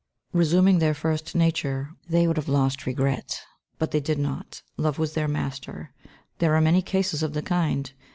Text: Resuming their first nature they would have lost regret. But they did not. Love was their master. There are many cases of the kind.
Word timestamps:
Resuming 0.33 0.79
their 0.79 0.95
first 0.95 1.35
nature 1.35 1.91
they 2.09 2.25
would 2.27 2.37
have 2.37 2.49
lost 2.49 2.87
regret. 2.87 3.39
But 3.77 3.91
they 3.91 3.99
did 3.99 4.17
not. 4.17 4.63
Love 4.75 4.97
was 4.97 5.13
their 5.13 5.27
master. 5.27 5.93
There 6.39 6.55
are 6.55 6.59
many 6.61 6.81
cases 6.81 7.21
of 7.21 7.33
the 7.33 7.43
kind. 7.43 7.93